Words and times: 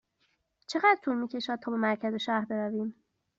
چقدر 0.67 0.97
طول 1.03 1.17
می 1.17 1.27
کشد 1.27 1.55
تا 1.63 1.71
به 1.71 1.77
مرکز 1.77 2.15
شهر 2.15 2.45
برویم؟ 2.45 2.95